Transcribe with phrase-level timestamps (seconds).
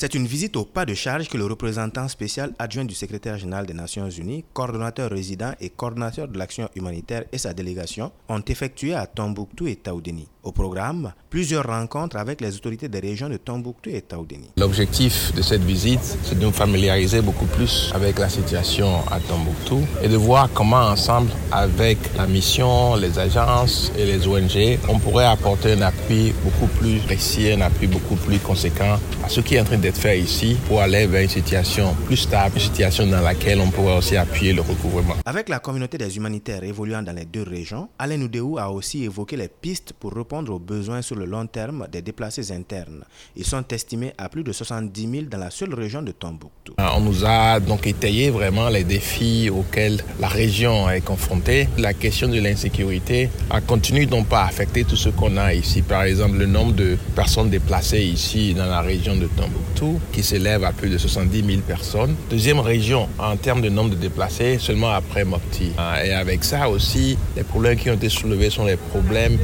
[0.00, 3.66] C'est une visite au pas de charge que le représentant spécial adjoint du secrétaire général
[3.66, 8.94] des Nations Unies, coordonnateur résident et coordonnateur de l'action humanitaire et sa délégation ont effectué
[8.94, 10.28] à Tombouctou et Taoudeni.
[10.48, 14.48] Au programme, plusieurs rencontres avec les autorités des régions de Tombouctou et Taoudeni.
[14.56, 19.82] L'objectif de cette visite, c'est de nous familiariser beaucoup plus avec la situation à Tombouctou
[20.02, 25.26] et de voir comment ensemble, avec la mission, les agences et les ONG, on pourrait
[25.26, 29.60] apporter un appui beaucoup plus précis, un appui beaucoup plus conséquent à ce qui est
[29.60, 33.20] en train de fait ici pour aller vers une situation plus stable, une situation dans
[33.20, 35.16] laquelle on pourrait aussi appuyer le recouvrement.
[35.26, 39.36] Avec la communauté des humanitaires évoluant dans les deux régions, Alain Oudéou a aussi évoqué
[39.36, 43.04] les pistes pour répondre aux besoins sur le long terme des déplacés internes.
[43.36, 46.74] Ils sont estimés à plus de 70 000 dans la seule région de Tombouctou.
[46.78, 51.68] Ah, on nous a donc étayé vraiment les défis auxquels la région est confrontée.
[51.78, 55.82] La question de l'insécurité a continué donc à affecter tout ce qu'on a ici.
[55.82, 60.64] Par exemple, le nombre de personnes déplacées ici dans la région de Tombouctou qui s'élève
[60.64, 62.14] à plus de 70 000 personnes.
[62.30, 65.72] Deuxième région en termes de nombre de déplacés, seulement après Mopti.
[65.78, 69.38] Ah, et avec ça aussi, les problèmes qui ont été soulevés sont les problèmes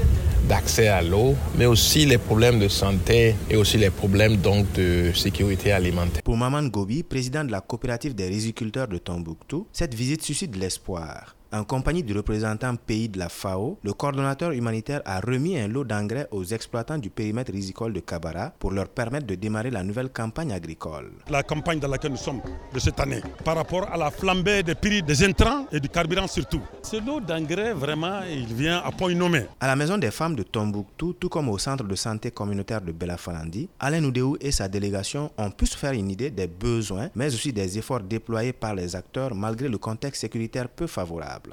[0.48, 5.12] d'accès à l'eau, mais aussi les problèmes de santé et aussi les problèmes donc de
[5.14, 6.22] sécurité alimentaire.
[6.22, 11.34] Pour Maman Gobi, président de la coopérative des riziculteurs de Tombouctou, cette visite suscite l'espoir.
[11.54, 15.84] En compagnie du représentant pays de la FAO, le coordonnateur humanitaire a remis un lot
[15.84, 20.08] d'engrais aux exploitants du périmètre risicole de Kabara pour leur permettre de démarrer la nouvelle
[20.10, 21.12] campagne agricole.
[21.30, 22.40] La campagne dans laquelle nous sommes
[22.72, 26.26] de cette année, par rapport à la flambée des prix des intrants et du carburant
[26.26, 26.60] surtout.
[26.82, 29.44] Ce lot d'engrais, vraiment, il vient à point nommé.
[29.60, 32.90] À la Maison des femmes de Tombouctou, tout comme au centre de santé communautaire de
[32.90, 37.28] Belafalandi, Alain Oudéou et sa délégation ont pu se faire une idée des besoins, mais
[37.32, 41.43] aussi des efforts déployés par les acteurs malgré le contexte sécuritaire peu favorable.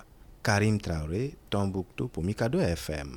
[0.43, 3.09] Karim Traoré, Tombouctou pour Mikado FM.